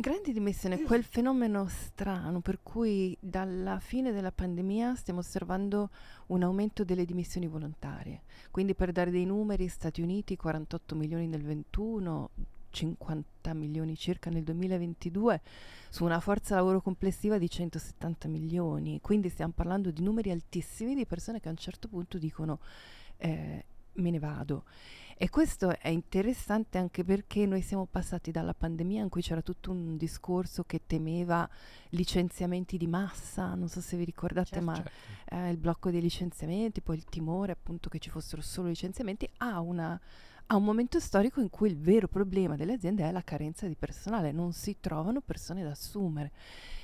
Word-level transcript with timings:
grandi 0.00 0.32
dimissioni 0.32 0.82
quel 0.82 1.02
fenomeno 1.02 1.66
strano 1.68 2.40
per 2.40 2.60
cui 2.62 3.16
dalla 3.20 3.78
fine 3.80 4.12
della 4.12 4.30
pandemia 4.30 4.94
stiamo 4.94 5.20
osservando 5.20 5.90
un 6.26 6.42
aumento 6.42 6.84
delle 6.84 7.04
dimissioni 7.04 7.46
volontarie. 7.46 8.22
Quindi 8.50 8.74
per 8.74 8.92
dare 8.92 9.10
dei 9.10 9.24
numeri, 9.24 9.68
Stati 9.68 10.00
Uniti 10.00 10.36
48 10.36 10.94
milioni 10.94 11.26
nel 11.26 11.42
21, 11.42 12.30
50 12.70 13.54
milioni 13.54 13.96
circa 13.96 14.30
nel 14.30 14.44
2022 14.44 15.40
su 15.88 16.04
una 16.04 16.20
forza 16.20 16.54
lavoro 16.54 16.80
complessiva 16.80 17.38
di 17.38 17.48
170 17.48 18.28
milioni. 18.28 19.00
Quindi 19.00 19.28
stiamo 19.28 19.52
parlando 19.54 19.90
di 19.90 20.02
numeri 20.02 20.30
altissimi 20.30 20.94
di 20.94 21.06
persone 21.06 21.40
che 21.40 21.48
a 21.48 21.52
un 21.52 21.56
certo 21.56 21.88
punto 21.88 22.18
dicono 22.18 22.60
eh, 23.16 23.64
me 23.98 24.10
ne 24.10 24.18
vado. 24.18 24.64
E 25.20 25.30
questo 25.30 25.76
è 25.76 25.88
interessante 25.88 26.78
anche 26.78 27.02
perché 27.02 27.44
noi 27.44 27.60
siamo 27.60 27.86
passati 27.86 28.30
dalla 28.30 28.54
pandemia 28.54 29.02
in 29.02 29.08
cui 29.08 29.20
c'era 29.20 29.42
tutto 29.42 29.72
un 29.72 29.96
discorso 29.96 30.62
che 30.62 30.82
temeva 30.86 31.48
licenziamenti 31.88 32.76
di 32.76 32.86
massa, 32.86 33.54
non 33.56 33.68
so 33.68 33.80
se 33.80 33.96
vi 33.96 34.04
ricordate, 34.04 34.50
certo, 34.50 34.64
ma 34.64 34.74
certo. 34.76 34.90
Eh, 35.30 35.50
il 35.50 35.56
blocco 35.56 35.90
dei 35.90 36.00
licenziamenti, 36.00 36.80
poi 36.80 36.94
il 36.94 37.04
timore 37.04 37.50
appunto 37.50 37.88
che 37.88 37.98
ci 37.98 38.10
fossero 38.10 38.42
solo 38.42 38.68
licenziamenti, 38.68 39.28
a, 39.38 39.58
una, 39.58 40.00
a 40.46 40.54
un 40.54 40.62
momento 40.62 41.00
storico 41.00 41.40
in 41.40 41.50
cui 41.50 41.68
il 41.68 41.78
vero 41.78 42.06
problema 42.06 42.54
delle 42.54 42.74
aziende 42.74 43.02
è 43.02 43.10
la 43.10 43.24
carenza 43.24 43.66
di 43.66 43.74
personale, 43.74 44.30
non 44.30 44.52
si 44.52 44.76
trovano 44.78 45.20
persone 45.20 45.64
da 45.64 45.70
assumere. 45.70 46.30